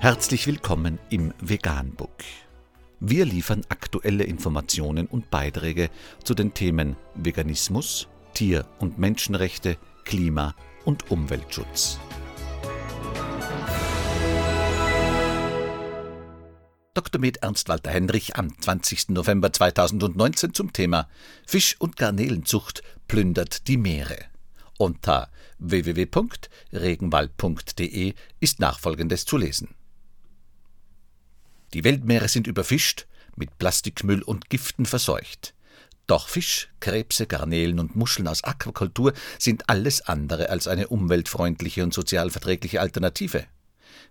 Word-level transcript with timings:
Herzlich 0.00 0.46
willkommen 0.46 1.00
im 1.10 1.34
Veganbook. 1.40 2.22
Wir 3.00 3.24
liefern 3.24 3.62
aktuelle 3.68 4.22
Informationen 4.22 5.08
und 5.08 5.28
Beiträge 5.28 5.90
zu 6.22 6.34
den 6.34 6.54
Themen 6.54 6.94
Veganismus, 7.16 8.06
Tier- 8.32 8.64
und 8.78 9.00
Menschenrechte, 9.00 9.76
Klima- 10.04 10.54
und 10.84 11.10
Umweltschutz. 11.10 11.98
Dr. 16.94 17.20
Med 17.20 17.38
Ernst 17.38 17.68
Walter 17.68 17.90
Henrich 17.90 18.36
am 18.36 18.56
20. 18.56 19.08
November 19.08 19.52
2019 19.52 20.54
zum 20.54 20.72
Thema 20.72 21.08
Fisch- 21.44 21.74
und 21.80 21.96
Garnelenzucht 21.96 22.84
plündert 23.08 23.66
die 23.66 23.76
Meere. 23.76 24.18
Unter 24.78 25.28
www.regenwald.de 25.58 28.14
ist 28.38 28.60
nachfolgendes 28.60 29.24
zu 29.24 29.36
lesen. 29.36 29.74
Die 31.74 31.84
Weltmeere 31.84 32.28
sind 32.28 32.46
überfischt, 32.46 33.06
mit 33.36 33.58
Plastikmüll 33.58 34.22
und 34.22 34.50
Giften 34.50 34.86
verseucht. 34.86 35.54
Doch 36.06 36.28
Fisch, 36.28 36.70
Krebse, 36.80 37.26
Garnelen 37.26 37.78
und 37.78 37.94
Muscheln 37.94 38.28
aus 38.28 38.42
Aquakultur 38.42 39.12
sind 39.38 39.68
alles 39.68 40.00
andere 40.00 40.48
als 40.48 40.66
eine 40.66 40.88
umweltfreundliche 40.88 41.82
und 41.82 41.92
sozialverträgliche 41.92 42.80
Alternative. 42.80 43.44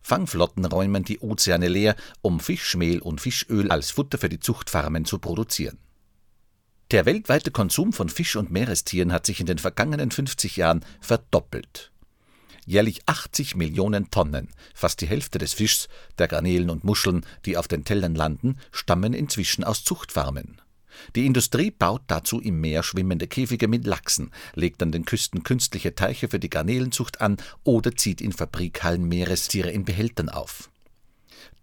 Fangflotten 0.02 0.66
räumen 0.66 1.04
die 1.04 1.20
Ozeane 1.20 1.68
leer, 1.68 1.96
um 2.22 2.40
Fischmehl 2.40 3.00
und 3.00 3.20
Fischöl 3.20 3.72
als 3.72 3.90
Futter 3.90 4.20
für 4.20 4.30
die 4.30 4.40
Zuchtfarmen 4.40 5.06
zu 5.06 5.18
produzieren. 5.18 5.80
Der 6.92 7.06
weltweite 7.06 7.52
Konsum 7.52 7.92
von 7.92 8.08
Fisch 8.08 8.36
und 8.36 8.52
Meerestieren 8.52 9.12
hat 9.12 9.26
sich 9.26 9.40
in 9.40 9.48
den 9.48 9.58
vergangenen 9.58 10.12
50 10.12 10.56
Jahren 10.56 10.86
verdoppelt. 11.02 11.92
Jährlich 12.68 13.00
80 13.06 13.56
Millionen 13.56 14.12
Tonnen, 14.12 14.50
fast 14.76 15.00
die 15.00 15.08
Hälfte 15.08 15.38
des 15.38 15.54
Fischs, 15.54 15.88
der 16.20 16.28
Garnelen 16.28 16.70
und 16.70 16.84
Muscheln, 16.84 17.26
die 17.46 17.56
auf 17.56 17.70
den 17.70 17.86
Tellern 17.86 18.14
landen, 18.14 18.58
stammen 18.74 19.14
inzwischen 19.14 19.64
aus 19.64 19.86
Zuchtfarmen. 19.86 20.60
Die 21.16 21.26
Industrie 21.26 21.72
baut 21.72 22.02
dazu 22.08 22.42
im 22.42 22.60
Meer 22.60 22.84
schwimmende 22.84 23.26
Käfige 23.26 23.70
mit 23.70 23.88
Lachsen, 23.88 24.32
legt 24.54 24.84
an 24.84 24.92
den 24.92 25.06
Küsten 25.06 25.44
künstliche 25.44 25.96
Teiche 25.96 26.28
für 26.28 26.40
die 26.40 26.50
Garnelenzucht 26.50 27.22
an 27.22 27.38
oder 27.64 27.96
zieht 27.96 28.20
in 28.20 28.34
Fabrikhallen 28.34 29.08
Meerestiere 29.08 29.72
in 29.72 29.86
Behältern 29.86 30.28
auf. 30.28 30.70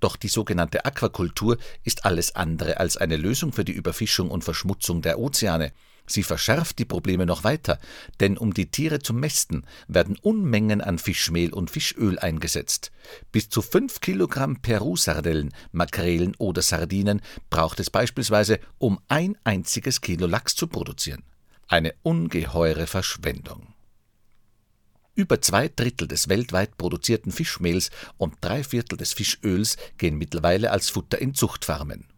Doch 0.01 0.17
die 0.17 0.29
sogenannte 0.29 0.85
Aquakultur 0.85 1.59
ist 1.83 2.05
alles 2.05 2.37
andere 2.37 2.79
als 2.79 2.97
eine 2.97 3.17
Lösung 3.17 3.53
für 3.53 3.65
die 3.65 3.73
Überfischung 3.73 4.31
und 4.31 4.45
Verschmutzung 4.45 5.03
der 5.03 5.19
Ozeane. 5.19 5.73
Sie 6.07 6.23
verschärft 6.23 6.79
die 6.79 6.85
Probleme 6.85 7.25
noch 7.25 7.45
weiter, 7.45 7.79
denn 8.21 8.37
um 8.37 8.53
die 8.53 8.71
Tiere 8.71 8.99
zu 8.99 9.15
mästen, 9.15 9.65
werden 9.89 10.19
Unmengen 10.21 10.83
an 10.83 10.99
Fischmehl 10.99 11.53
und 11.53 11.71
Fischöl 11.71 12.19
eingesetzt. 12.19 12.93
Bis 13.33 13.49
zu 13.49 13.63
fünf 13.63 14.01
Kilogramm 14.01 14.61
Peru-Sardellen, 14.61 15.55
Makrelen 15.73 16.35
oder 16.37 16.61
Sardinen 16.61 17.23
braucht 17.49 17.81
es 17.81 17.89
beispielsweise, 17.89 18.61
um 18.79 19.01
ein 19.09 19.37
einziges 19.45 20.03
Kilo 20.03 20.27
Lachs 20.27 20.55
zu 20.55 20.67
produzieren. 20.67 21.23
Eine 21.69 21.95
ungeheure 22.03 22.87
Verschwendung. 22.87 23.74
Über 25.17 25.41
zwei 25.41 25.69
Drittel 25.69 26.09
des 26.09 26.29
weltweit 26.29 26.77
produzierten 26.77 27.31
Fischmehls 27.31 27.91
und 28.17 28.35
drei 28.41 28.65
Viertel 28.65 28.97
des 28.97 29.13
Fischöls 29.13 29.77
gehen 29.97 30.19
mittlerweile 30.19 30.73
als 30.73 30.89
Futter 30.91 31.21
in 31.21 31.35
Zuchtfarmen. 31.35 32.09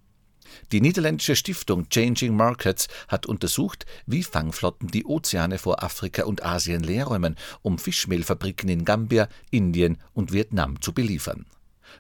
Die 0.73 0.81
niederländische 0.81 1.37
Stiftung 1.37 1.91
Changing 1.91 2.35
Markets 2.35 2.89
hat 3.09 3.27
untersucht, 3.27 3.85
wie 4.07 4.23
Fangflotten 4.23 4.89
die 4.89 5.05
Ozeane 5.05 5.59
vor 5.59 5.83
Afrika 5.83 6.25
und 6.25 6.43
Asien 6.43 6.83
leerräumen, 6.83 7.37
um 7.61 7.79
Fischmehlfabriken 7.79 8.71
in 8.71 8.87
Gambia, 8.87 9.29
Indien 9.51 9.99
und 10.15 10.33
Vietnam 10.33 10.81
zu 10.81 10.95
beliefern. 10.95 11.45